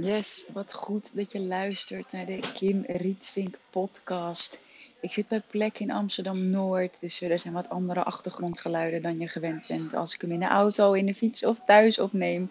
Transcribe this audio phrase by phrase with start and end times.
[0.00, 4.58] Yes, wat goed dat je luistert naar de Kim Rietvink podcast.
[5.00, 9.28] Ik zit bij plek in Amsterdam Noord, dus er zijn wat andere achtergrondgeluiden dan je
[9.28, 12.50] gewend bent als ik hem in de auto, in de fiets of thuis opneem.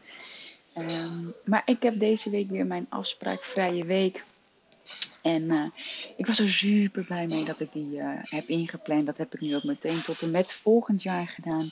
[0.73, 4.23] Ehm, maar ik heb deze week weer mijn afspraakvrije week.
[5.21, 5.65] En eh,
[6.17, 9.05] ik was er super blij mee dat ik die eh, heb ingepland.
[9.05, 11.71] Dat heb ik nu ook meteen tot en met volgend jaar gedaan.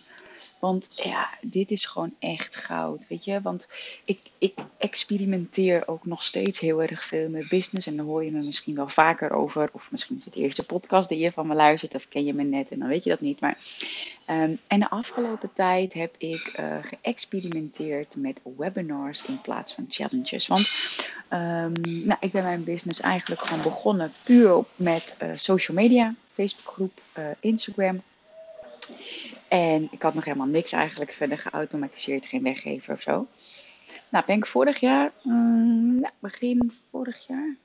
[0.60, 3.42] Want ja, dit is gewoon echt goud, weet je.
[3.42, 3.70] Want
[4.06, 7.88] ik, ik experimenteer ook nog steeds heel erg veel met business.
[7.88, 9.70] En dan hoor je me misschien wel vaker over.
[9.72, 11.96] Of misschien is het de eerste podcast die je van me luistert.
[11.96, 13.40] Of ken je me net en dan weet je dat niet.
[13.40, 13.58] Maar,
[14.26, 20.48] ehm, en de afgelopen tijd heb ik uh, geëxperimenteerd met webinars in plaats van challenges.
[20.48, 20.70] Want
[21.30, 26.14] um, nou, ik ben mijn business eigenlijk gewoon begonnen puur met uh, social media.
[26.32, 28.02] Facebookgroep, uh, Instagram.
[29.48, 33.28] En ik had nog helemaal niks eigenlijk verder geautomatiseerd, geen weggever of zo.
[34.10, 37.56] Nou, ben ik vorig jaar, um, ja, begin vorig jaar,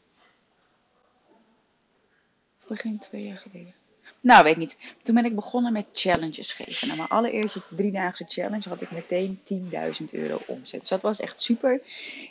[2.67, 3.75] begin twee jaar geleden.
[4.23, 4.77] Nou, weet niet.
[5.03, 6.87] Toen ben ik begonnen met challenges geven.
[6.87, 10.81] Nou, mijn allereerste driedaagse challenge had ik meteen 10.000 euro omzet.
[10.81, 11.81] Dus dat was echt super.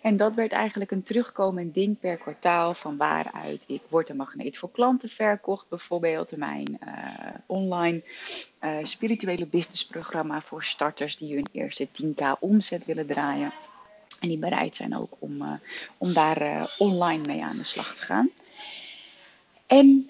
[0.01, 2.73] En dat werd eigenlijk een terugkomend ding per kwartaal.
[2.73, 5.69] Van waaruit ik Word een Magneet voor Klanten verkocht.
[5.69, 8.03] Bijvoorbeeld mijn uh, online
[8.61, 13.53] uh, spirituele businessprogramma voor starters die hun eerste 10k omzet willen draaien.
[14.19, 15.53] En die bereid zijn ook om, uh,
[15.97, 18.29] om daar online mee aan de slag te gaan.
[19.67, 20.09] En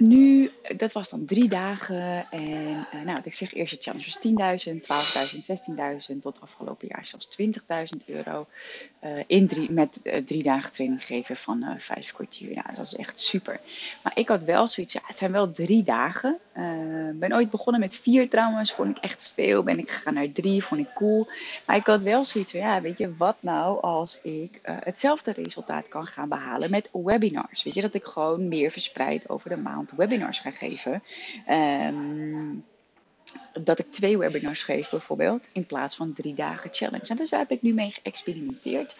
[0.00, 2.30] nu, dat was dan drie dagen.
[2.30, 4.74] En uh, nou, wat ik zeg, eerste challenge was 10.000,
[5.34, 6.18] 12.000, 16.000.
[6.20, 7.28] Tot afgelopen jaar zelfs
[8.00, 8.46] 20.000 euro.
[9.04, 12.54] Uh, in drie, met uh, drie dagen training geven van vijf kwartier.
[12.54, 13.60] Ja, dat is echt super.
[14.02, 16.38] Maar ik had wel zoiets, ja, het zijn wel drie dagen.
[17.12, 18.72] Ik ben ooit begonnen met vier trouwens.
[18.72, 19.62] Vond ik echt veel.
[19.62, 21.28] Ben ik gegaan naar drie, vond ik cool.
[21.66, 25.88] Maar ik had wel zoiets van, ja, weet je, wat nou als ik hetzelfde resultaat
[25.88, 27.62] kan gaan behalen met webinars?
[27.62, 31.02] Weet je, dat ik gewoon meer verspreid over de maand webinars ga geven.
[31.48, 32.64] Um,
[33.52, 37.08] dat ik twee webinars geef bijvoorbeeld, in plaats van drie dagen challenge.
[37.08, 38.96] En dus daar heb ik nu mee geëxperimenteerd.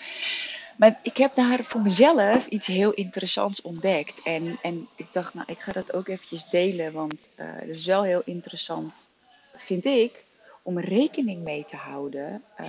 [0.76, 4.22] Maar ik heb daar voor mezelf iets heel interessants ontdekt.
[4.22, 7.86] En, en ik dacht, nou, ik ga dat ook eventjes delen, want uh, het is
[7.86, 9.10] wel heel interessant,
[9.54, 10.24] vind ik,
[10.62, 12.66] om rekening mee te houden uh,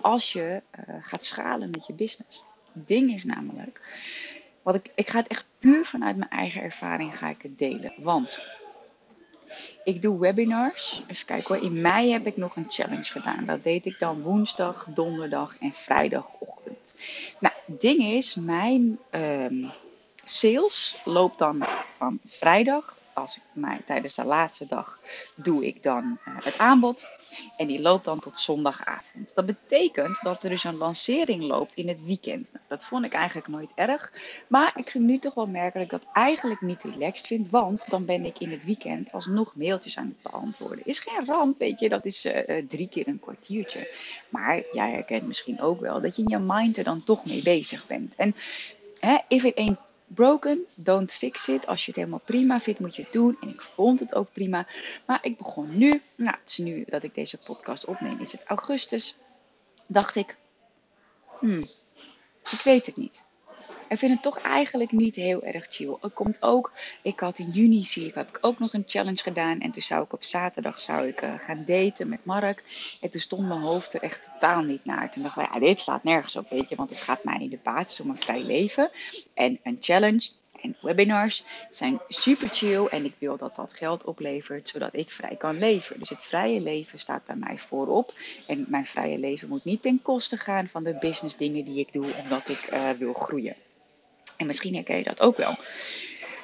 [0.00, 2.44] als je uh, gaat schalen met je business.
[2.72, 3.80] Het ding is namelijk,
[4.62, 7.92] wat ik, ik ga het echt puur vanuit mijn eigen ervaring ga ik het delen.
[7.96, 8.38] Want
[9.84, 11.02] ik doe webinars.
[11.06, 11.64] Even kijken hoor.
[11.64, 13.44] In mei heb ik nog een challenge gedaan.
[13.46, 16.96] Dat deed ik dan woensdag, donderdag en vrijdagochtend.
[17.40, 19.70] Nou, ding is, mijn um,
[20.24, 21.66] sales loopt dan
[21.98, 22.98] van vrijdag.
[23.14, 24.98] Als ik mij tijdens de laatste dag
[25.36, 27.06] doe ik dan uh, het aanbod.
[27.56, 29.34] En die loopt dan tot zondagavond.
[29.34, 32.52] Dat betekent dat er dus een lancering loopt in het weekend.
[32.52, 34.12] Nou, dat vond ik eigenlijk nooit erg.
[34.48, 37.50] Maar ik ging nu toch wel merken dat ik dat eigenlijk niet relaxed vind.
[37.50, 40.86] Want dan ben ik in het weekend alsnog mailtjes aan het beantwoorden.
[40.86, 41.88] Is geen ramp, weet je.
[41.88, 43.88] Dat is uh, drie keer een kwartiertje.
[44.28, 47.42] Maar jij herkent misschien ook wel dat je in je mind er dan toch mee
[47.42, 48.14] bezig bent.
[48.14, 48.34] En
[49.00, 49.78] hè, if it ain't
[50.14, 51.66] broken, don't fix it.
[51.66, 53.36] Als je het helemaal prima vindt, moet je het doen.
[53.40, 54.66] En ik vond het ook prima.
[55.06, 58.44] Maar ik begon nu, nou, het is nu dat ik deze podcast opneem, is het
[58.44, 59.16] augustus.
[59.86, 60.36] Dacht ik,
[61.38, 61.68] hmm,
[62.50, 63.22] ik weet het niet.
[63.92, 65.96] Ik vind het toch eigenlijk niet heel erg chill.
[66.00, 66.72] Het komt ook,
[67.02, 69.60] ik had in juni zie ik, had ik ook nog een challenge gedaan.
[69.60, 72.64] En toen zou ik op zaterdag zou ik, uh, gaan daten met Mark.
[73.00, 75.10] En toen stond mijn hoofd er echt totaal niet naar.
[75.10, 76.76] Toen dacht ik, ja, dit slaat nergens op, weet je.
[76.76, 78.90] Want het gaat mij in de basis om een vrij leven.
[79.34, 80.30] En een challenge,
[80.60, 85.36] en webinars zijn super chill en ik wil dat dat geld oplevert zodat ik vrij
[85.36, 85.98] kan leven.
[85.98, 88.12] Dus het vrije leven staat bij mij voorop
[88.46, 91.92] en mijn vrije leven moet niet ten koste gaan van de business dingen die ik
[91.92, 93.56] doe omdat ik uh, wil groeien.
[94.36, 95.56] En misschien herken je dat ook wel.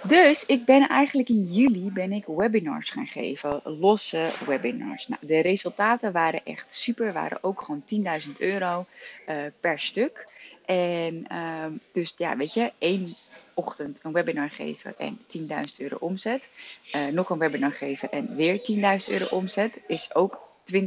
[0.02, 5.08] Dus ik ben eigenlijk in juli ben ik webinars gaan geven, losse webinars.
[5.08, 7.84] Nou, de resultaten waren echt super, waren ook gewoon
[8.26, 8.86] 10.000 euro
[9.28, 10.26] uh, per stuk.
[10.64, 13.16] En uh, dus ja, weet je, één
[13.54, 15.46] ochtend een webinar geven en 10.000
[15.78, 16.50] euro omzet.
[16.94, 20.80] Uh, nog een webinar geven en weer 10.000 euro omzet is ook 20.000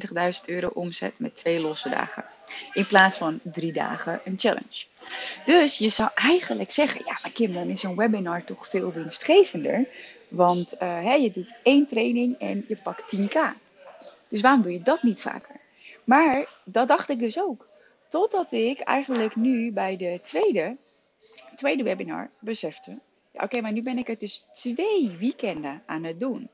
[0.45, 2.25] euro omzet met twee losse dagen.
[2.73, 4.85] In plaats van drie dagen een challenge.
[5.45, 9.87] Dus je zou eigenlijk zeggen, ja maar Kim, dan is zo'n webinar toch veel winstgevender.
[10.27, 13.37] Want uh, hè, je doet één training en je pakt 10k.
[14.29, 15.55] Dus waarom doe je dat niet vaker?
[16.03, 17.67] Maar dat dacht ik dus ook.
[18.09, 20.77] Totdat ik eigenlijk nu bij de tweede,
[21.55, 22.97] tweede webinar besefte.
[23.33, 26.49] Oké, maar nu ben ik het dus twee weekenden aan het doen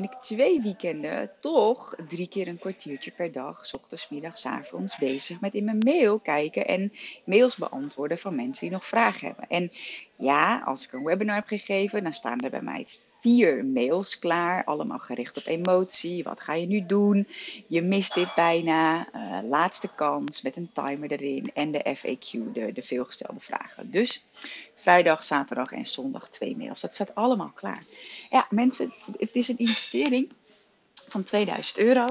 [0.00, 5.40] ben ik twee weekenden toch drie keer een kwartiertje per dag, ochtends, middags, avonds, bezig
[5.40, 6.92] met in mijn mail kijken en
[7.24, 9.48] mails beantwoorden van mensen die nog vragen hebben.
[9.48, 9.70] En
[10.16, 12.86] ja, als ik een webinar heb gegeven, dan staan er bij mij
[13.18, 16.22] vier mails klaar, allemaal gericht op emotie.
[16.22, 17.28] Wat ga je nu doen?
[17.66, 19.06] Je mist dit bijna.
[19.14, 23.90] Uh, laatste kans met een timer erin en de FAQ, de, de veelgestelde vragen.
[23.90, 24.24] Dus
[24.74, 26.80] vrijdag, zaterdag en zondag twee mails.
[26.80, 27.82] Dat staat allemaal klaar.
[28.30, 30.32] Ja, mensen, het is een investering
[30.94, 32.06] van 2000 euro.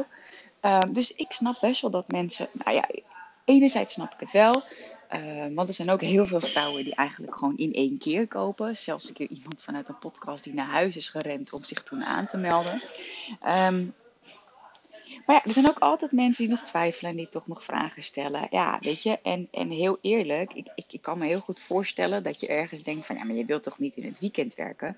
[0.62, 2.90] Uh, dus ik snap best wel dat mensen, nou ja,
[3.48, 4.64] enerzijds snap ik het wel.
[5.16, 8.78] Uh, want er zijn ook heel veel vrouwen die eigenlijk gewoon in één keer kopen.
[8.78, 12.04] Zelfs een keer iemand vanuit een podcast die naar huis is gerend om zich toen
[12.04, 12.82] aan te melden.
[13.46, 13.94] Um,
[15.28, 18.04] maar ja, er zijn ook altijd mensen die nog twijfelen en die toch nog vragen
[18.04, 18.48] stellen.
[18.50, 22.24] Ja, weet je, en, en heel eerlijk, ik, ik, ik kan me heel goed voorstellen
[22.24, 24.98] dat je ergens denkt van ja, maar je wilt toch niet in het weekend werken?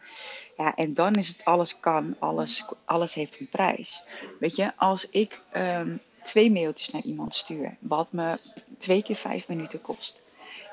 [0.57, 4.03] Ja, en dan is het alles kan, alles, alles heeft een prijs.
[4.39, 8.39] Weet je, als ik um, twee mailtjes naar iemand stuur, wat me
[8.77, 10.21] twee keer vijf minuten kost.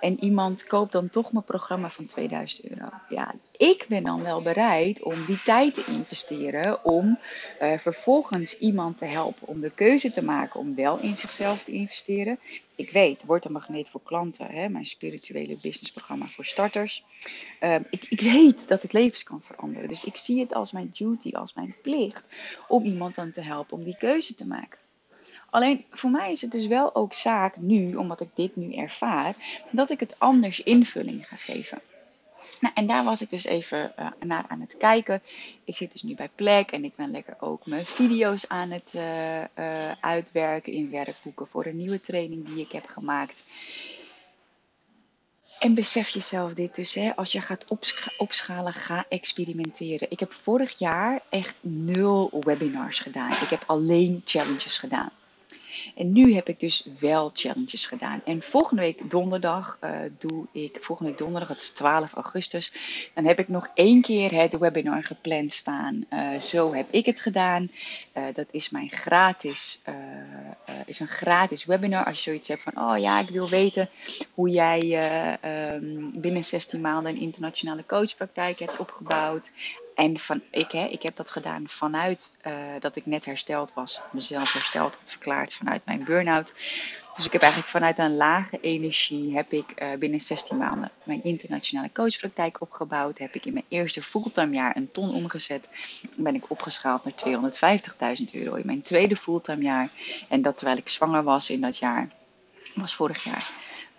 [0.00, 2.88] En iemand koopt dan toch mijn programma van 2000 euro.
[3.08, 6.84] Ja, ik ben dan wel bereid om die tijd te investeren.
[6.84, 7.19] Om
[7.60, 11.72] uh, vervolgens iemand te helpen om de keuze te maken om wel in zichzelf te
[11.72, 12.38] investeren.
[12.75, 14.46] Ik weet, wordt een magneet voor klanten.
[14.46, 17.04] Hè, mijn spirituele businessprogramma voor starters.
[17.60, 19.88] Uh, ik, ik weet dat het levens kan veranderen.
[19.88, 22.25] Dus ik zie het als mijn duty, als mijn plicht.
[22.69, 24.78] Om iemand dan te helpen om die keuze te maken.
[25.56, 29.35] Alleen voor mij is het dus wel ook zaak nu, omdat ik dit nu ervaar,
[29.70, 31.81] dat ik het anders invulling ga geven.
[32.61, 35.23] Nou, en daar was ik dus even uh, naar aan het kijken.
[35.64, 38.93] Ik zit dus nu bij Plek en ik ben lekker ook mijn video's aan het
[38.97, 39.47] uh, uh,
[40.00, 43.44] uitwerken in werkboeken voor een nieuwe training die ik heb gemaakt.
[45.58, 50.11] En besef jezelf dit dus, hè, als je gaat opscha opschalen, ga experimenteren.
[50.11, 53.31] Ik heb vorig jaar echt nul webinars gedaan.
[53.31, 55.11] Ik heb alleen challenges gedaan.
[55.94, 58.23] En nu heb ik dus wel challenges gedaan.
[58.25, 62.73] En volgende week donderdag uh, doe ik, volgende week donderdag, het is 12 augustus,
[63.14, 66.05] dan heb ik nog één keer de webinar gepland staan.
[66.11, 67.70] Uh, zo heb ik het gedaan.
[68.17, 69.81] Uh, dat is mijn gratis,
[70.87, 72.05] is een gratis webinar.
[72.05, 73.88] Als je zoiets hebt van, oh ja, ik wil weten
[74.34, 74.81] hoe jij
[75.75, 79.52] um, binnen 16 maanden een internationale coachpraktijk hebt opgebouwd.
[79.96, 84.00] En van, ik, hè, ik heb dat gedaan vanuit uh, dat ik net hersteld was,
[84.12, 86.52] mezelf hersteld had verklaard vanuit mijn burn-out.
[87.16, 91.25] Dus ik heb eigenlijk vanuit een lage energie heb ik uh, binnen 16 maanden mijn
[91.25, 93.19] internationale coachpraktijk opgebouwd.
[93.19, 95.69] Heb ik in mijn eerste fulltime jaar een ton omgezet.
[96.16, 97.50] Ben ik opgeschaald naar
[98.19, 99.90] 250.000 euro in mijn tweede fulltime jaar.
[100.28, 102.08] En dat terwijl ik zwanger was in dat jaar
[102.75, 103.50] was vorig jaar.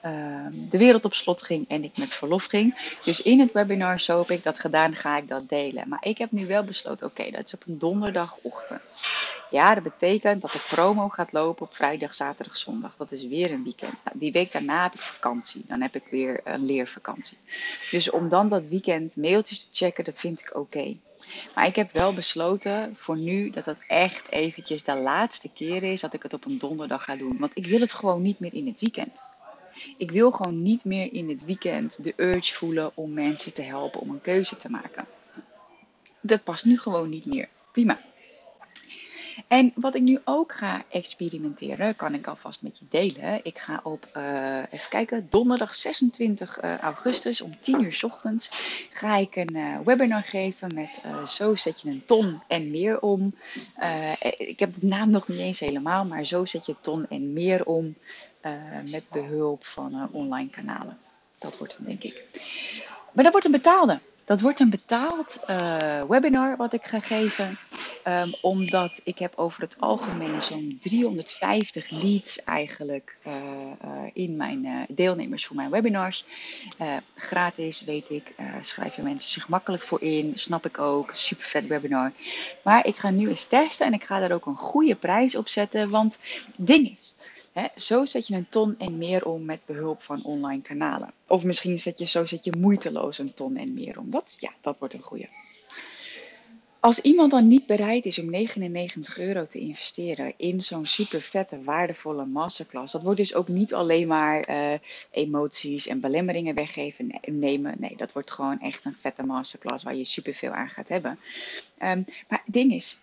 [0.07, 2.95] Ehm, de wereld op slot ging en ik met verlof ging.
[3.03, 5.89] Dus in het webinar, zo heb ik dat gedaan, ga ik dat delen.
[5.89, 9.01] Maar ik heb nu wel besloten, oké, dat is op een donderdagochtend.
[9.51, 12.95] Ja, dat betekent dat de promo gaat lopen op vrijdag, zaterdag, zondag.
[12.97, 13.93] Dat is weer een weekend.
[14.03, 15.63] Nou, die week daarna heb ik vakantie.
[15.67, 17.37] Dan heb ik weer een leervakantie.
[17.91, 20.95] Dus om dan dat weekend mailtjes te checken, dat vind ik oké.
[21.55, 26.01] Maar ik heb wel besloten voor nu dat dat echt eventjes de laatste keer is
[26.01, 27.37] dat ik het op een donderdag ga doen.
[27.39, 29.21] Want ik wil het gewoon niet meer in het weekend.
[29.97, 33.99] Ik wil gewoon niet meer in het weekend de urge voelen om mensen te helpen
[33.99, 35.05] om een keuze te maken.
[36.21, 37.49] Dat past nu gewoon niet meer.
[37.71, 37.99] Prima.
[39.47, 43.39] En wat ik nu ook ga experimenteren, kan ik alvast met je delen.
[43.43, 48.51] Ik ga op, uh, even kijken, donderdag 26 uh, augustus om 10 uur ochtends
[48.91, 50.89] ga ik een uh, webinar geven met
[51.29, 53.35] zo zet je een ton en meer om.
[54.37, 57.65] ik heb de naam nog niet eens helemaal, maar zo zet je ton en meer
[57.65, 57.95] om
[58.89, 60.97] met behulp van online kanalen.
[61.39, 62.23] Dat wordt hem denk ik.
[63.11, 63.99] Maar dat wordt een betaalde.
[64.27, 65.43] Dat wordt een betaald
[66.07, 67.57] webinar wat ik ga geven.
[68.07, 74.85] Um, omdat ik heb over het algemeen zo'n 350 leads eigenlijk uh, uh, in mijn
[74.89, 76.25] deelnemers voor mijn webinars.
[77.15, 78.33] gratis, weet ik.
[78.61, 80.31] schrijven mensen zich makkelijk voor in.
[80.35, 81.09] Snap ik ook.
[81.13, 82.11] Super vet webinar.
[82.63, 85.47] Maar ik ga nu eens testen en ik ga daar ook een goede prijs op
[85.47, 85.89] zetten.
[85.89, 86.23] Want
[86.55, 87.15] ding is,
[87.53, 91.11] hè, zo zet je een ton en meer om met behulp van online kanalen.
[91.27, 94.09] Of misschien zet je zo zet je moeiteloos een ton en meer om.
[94.09, 95.27] Dat, ja, dat wordt een goede.
[96.79, 101.63] als iemand dan niet bereid is om 99 euro te investeren in zo'n super vette,
[101.63, 104.79] waardevolle masterclass, dat wordt dus ook niet alleen maar eh,
[105.11, 107.75] emoties en belemmeringen weggeven, nemen.
[107.79, 111.19] Nee, dat wordt gewoon echt een vette masterclass waar je super veel aan gaat hebben.
[111.77, 112.99] Ehm, maar het ding is,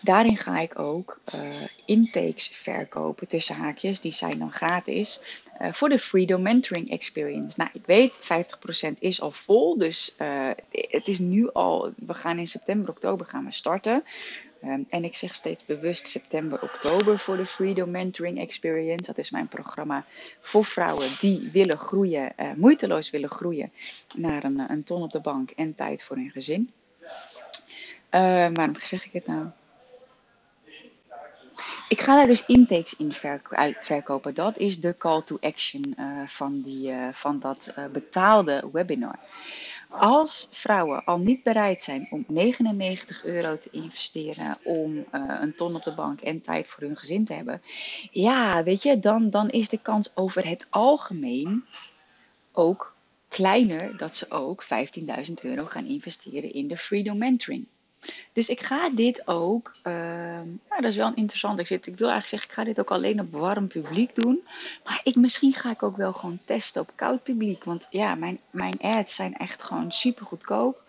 [0.00, 1.40] Daarin ga ik ook uh,
[1.84, 4.00] intakes verkopen tussen haakjes.
[4.00, 5.20] Die zijn dan gratis
[5.62, 7.54] uh, voor de Freedom Mentoring Experience.
[7.58, 8.18] Nou, ik weet,
[8.94, 9.78] 50% is al vol.
[9.78, 14.04] Dus uh, het is nu al, we gaan in september, oktober gaan we starten.
[14.88, 19.04] En ik zeg steeds bewust september, oktober voor de Freedom Mentoring Experience.
[19.04, 20.04] Dat is mijn programma
[20.40, 23.72] voor vrouwen die willen groeien, moeiteloos willen groeien
[24.16, 26.70] naar een, een ton op de bank en tijd voor hun gezin.
[28.10, 29.46] waarom zeg ik het nou?
[31.90, 33.12] Ik ga daar dus intakes in
[33.80, 34.34] verkopen.
[34.34, 39.18] Dat is de call to action uh, van, die, uh, van dat uh, betaalde webinar.
[39.88, 45.82] Als vrouwen al niet bereid zijn om 99 euro te investeren om een ton op
[45.82, 47.62] de bank en tijd voor hun gezin te hebben,
[48.10, 51.64] ja, weet je, dan, dan is de kans over het algemeen
[52.52, 52.94] ook
[53.28, 57.66] kleiner dat ze ook 15.000 euro gaan investeren in de Freedom Mentoring.
[58.32, 61.58] Dus ik ga dit ook, nou, dat is wel interessant.
[61.58, 64.40] Ik, zit, ik wil eigenlijk zeggen, ik ga dit ook alleen op warm publiek doen.
[64.84, 67.64] Maar ik, misschien ga ik ook wel gewoon testen op koud publiek.
[67.64, 70.82] Want ja, mijn, mijn ads zijn echt gewoon super goedkoop.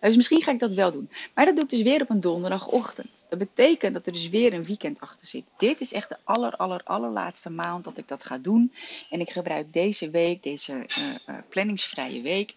[0.00, 1.10] Dus misschien ga ik dat wel doen.
[1.34, 3.26] Maar dat doe ik dus weer op een donderdagochtend.
[3.28, 5.44] Dat betekent dat er dus weer een weekend achter zit.
[5.56, 8.72] Dit is echt de aller, aller, allerlaatste maand dat ik dat ga doen.
[9.10, 12.54] En ik gebruik deze week, deze uh, uh, planningsvrije week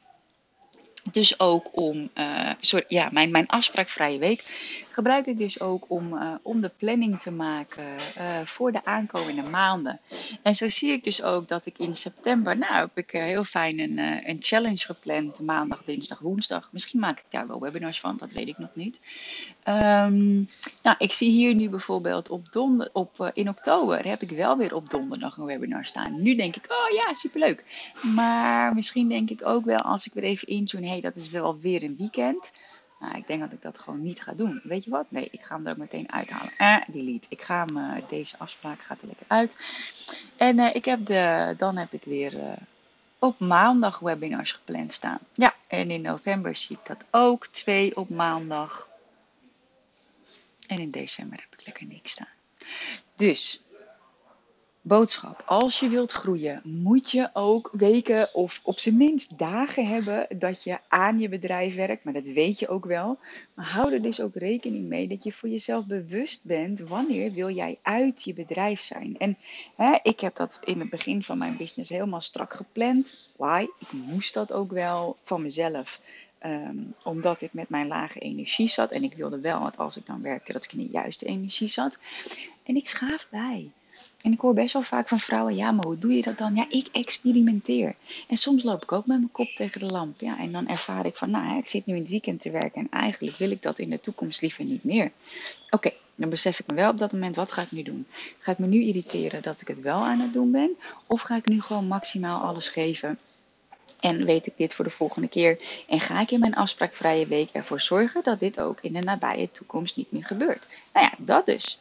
[1.13, 4.43] dus ook om, uh, sorry, ja, mijn, mijn afspraakvrije week
[4.99, 7.83] gebruik ik dus ook om, uh, om de planning te maken
[8.17, 9.99] uh, voor de aankomende maanden.
[10.41, 13.79] En zo zie ik dus ook dat ik in september, nou heb ik heel fijn
[13.79, 13.97] een,
[14.29, 16.69] een challenge gepland, maandag, dinsdag, woensdag.
[16.71, 18.99] Misschien maak ik daar wel webinars van, dat weet ik nog niet.
[19.67, 20.47] Um,
[20.83, 24.75] nou, ik zie hier nu bijvoorbeeld op, donder, op in oktober heb ik wel weer
[24.75, 26.21] op donderdag een webinar staan.
[26.21, 27.63] Nu denk ik, oh ja, superleuk.
[28.15, 31.59] Maar misschien denk ik ook wel als ik weer even intune, hey, dat is wel
[31.59, 32.51] weer een weekend.
[32.99, 34.61] Nou, ik denk dat ik dat gewoon niet ga doen.
[34.63, 35.05] Weet je wat?
[35.09, 36.53] Nee, ik ga hem er ook meteen uithalen.
[36.57, 37.27] Eh, delete.
[37.29, 39.57] Ik ga hem, uh, deze afspraak gaat er lekker uit.
[40.37, 42.51] En uh, ik heb de, dan heb ik weer uh,
[43.19, 45.19] op maandag webinars gepland staan.
[45.33, 47.47] Ja, en in november zie ik dat ook.
[47.47, 48.89] Twee op maandag.
[50.67, 52.33] En in december heb ik lekker niks staan.
[53.15, 53.61] Dus
[54.89, 55.43] boodschap.
[55.45, 60.63] Als je wilt groeien, moet je ook weken of op zijn minst dagen hebben dat
[60.63, 62.03] je aan je bedrijf werkt.
[62.03, 63.17] Maar dat weet je ook wel.
[63.53, 67.49] Maar hou er dus ook rekening mee dat je voor jezelf bewust bent wanneer wil
[67.49, 69.15] jij uit je bedrijf zijn.
[69.17, 69.37] En
[69.75, 73.31] hè, ik heb dat in het begin van mijn business helemaal strak gepland.
[73.37, 73.65] Why?
[73.79, 76.01] Ik moest dat ook wel van mezelf.
[76.45, 78.91] Um, omdat ik met mijn lage energie zat.
[78.91, 81.67] En ik wilde wel dat als ik dan werkte, dat ik in de juiste energie
[81.67, 81.99] zat.
[82.63, 83.71] En ik schaaf bij.
[84.21, 86.55] En ik hoor best wel vaak van vrouwen, ja, maar hoe doe je dat dan?
[86.55, 87.95] Ja, ik experimenteer.
[88.27, 90.21] En soms loop ik ook met mijn kop tegen de lamp.
[90.21, 92.81] Ja, en dan ervaar ik van, nou, ik zit nu in het weekend te werken
[92.81, 95.11] en eigenlijk wil ik dat in de toekomst liever niet meer.
[95.69, 98.07] Oké, dan besef ik me wel op dat moment, wat ga ik nu doen?
[98.39, 100.77] Ga ik me nu irriteren dat ik het wel aan het doen ben?
[101.07, 103.19] Of ga ik nu gewoon maximaal alles geven?
[103.99, 105.59] En weet ik dit voor de volgende keer?
[105.87, 109.49] En ga ik in mijn afspraakvrije week ervoor zorgen dat dit ook in de nabije
[109.49, 110.67] toekomst niet meer gebeurt?
[110.93, 111.79] Nou ja, dat dus.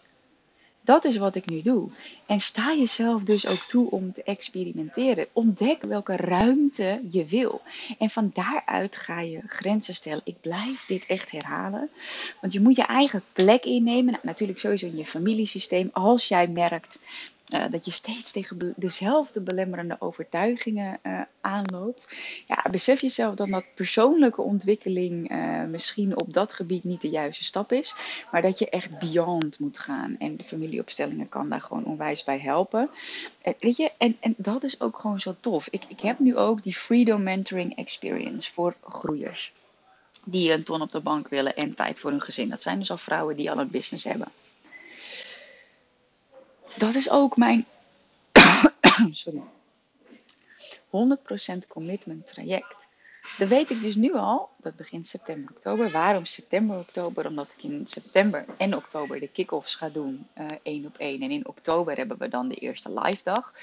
[0.89, 1.89] Dat is wat ik nu doe.
[2.27, 5.27] En sta jezelf dus ook toe om te experimenteren.
[5.33, 7.61] Ontdek welke ruimte je wil.
[7.99, 10.21] En van daaruit ga je grenzen stellen.
[10.25, 11.91] Ik blijf dit echt herhalen.
[12.41, 14.13] Want je moet je eigen plek innemen.
[14.13, 15.91] Nou, natuurlijk sowieso in je familiesysteem.
[15.93, 16.99] Als jij merkt
[17.55, 22.09] uh, dat je steeds tegen dezelfde belemmerende overtuigingen uh, aanloopt.
[22.47, 27.45] Ja, besef jezelf dan dat persoonlijke ontwikkeling uh, misschien op dat gebied niet de juiste
[27.45, 27.95] stap is.
[28.31, 30.17] Maar dat je echt beyond moet gaan.
[30.19, 32.91] En de familieopstellingen kan daar gewoon onwijs bij helpen.
[33.43, 35.69] En, weet je, en, en dat is ook gewoon zo tof.
[35.71, 39.53] Ik, ik heb nu ook die Freedom Mentoring Experience voor groeiers.
[40.25, 42.49] Die een ton op de bank willen en tijd voor hun gezin.
[42.49, 44.29] Dat zijn dus al vrouwen die al een business hebben
[46.79, 47.67] dat is ook mijn
[49.11, 49.43] sorry,
[50.87, 52.89] 100% commitment traject.
[53.39, 55.91] Dat weet ik dus nu al, dat begint september, oktober.
[55.91, 57.27] Waarom september, oktober?
[57.27, 61.23] Omdat ik in september en oktober de kick-offs ga doen, uh, één op één.
[61.23, 63.55] En in oktober hebben we dan de eerste live dag.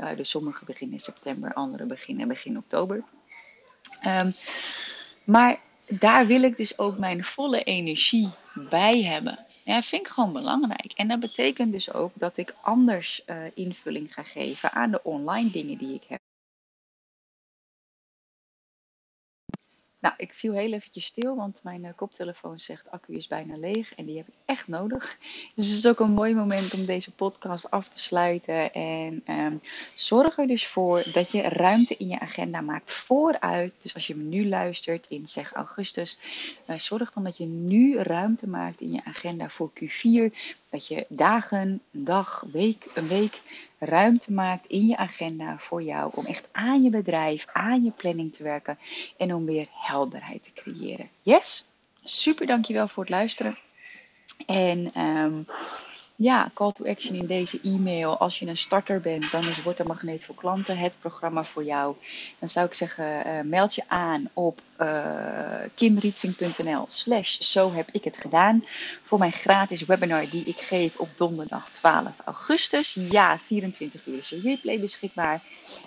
[0.00, 3.04] Uh, dus sommige beginnen in september, andere beginnen begin oktober.
[4.06, 4.34] Um,
[5.24, 9.38] maar daar wil ik dus ook mijn volle energie bij hebben.
[9.64, 10.92] Ja, vind ik gewoon belangrijk.
[10.94, 15.50] En dat betekent dus ook dat ik anders uh, invulling ga geven aan de online
[15.50, 16.20] dingen die ik heb.
[20.00, 23.94] Nou, ik viel heel eventjes stil, want mijn eh, koptelefoon zegt accu is bijna leeg
[23.94, 25.18] en die heb ik echt nodig.
[25.54, 28.72] Dus het is ook een mooi moment om deze podcast af te sluiten.
[28.72, 29.56] En ehm,
[29.94, 33.72] zorg er dus voor dat je ruimte in je agenda maakt vooruit.
[33.78, 36.18] Dus als je me nu luistert in zeg augustus,
[36.66, 40.34] uh, zorg dan dat je nu ruimte maakt in je agenda voor Q4.
[40.70, 43.40] Dat je dagen, dag, week, een week
[43.78, 48.32] ruimte maakt in je agenda voor jou om echt aan je bedrijf, aan je planning
[48.32, 48.78] te werken
[49.16, 51.08] en om weer helderheid te creëren.
[51.22, 51.66] Yes?
[52.02, 53.58] Super dankjewel voor het luisteren.
[54.46, 55.46] En um,
[56.20, 58.18] ja, call to action in deze e-mail.
[58.18, 61.64] Als je een starter bent, dan is Word een Magneet voor Klanten het programma voor
[61.64, 61.94] jou.
[62.38, 68.04] Dan zou ik zeggen, uh, meld je aan op uh, kimrietvink.nl slash zo heb ik
[68.04, 68.64] het gedaan.
[69.02, 72.94] Voor mijn gratis webinar die ik geef op donderdag 12 augustus.
[72.94, 75.42] Ja, 24 uur is een replay beschikbaar.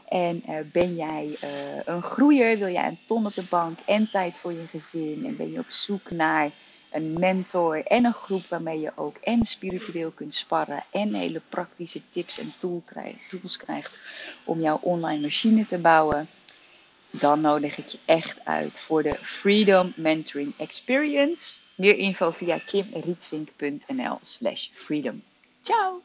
[0.08, 1.38] En uh, ben jij
[1.86, 5.26] een groeier, wil jij een ton op de bank en tijd voor je gezin.
[5.26, 6.52] En ben je op zoek naar
[6.92, 12.02] een mentor en een groep waarmee je ook en spiritueel kunt sparren en hele praktische
[12.10, 14.00] tips en tools krijgt
[14.44, 16.30] om jouw online machine te bouwen,
[17.10, 21.62] dan nodig ik je echt uit voor de Freedom Mentoring Experience.
[21.76, 25.24] Meer info via kimrietvink.nl slash freedom.
[25.62, 26.02] Ciao!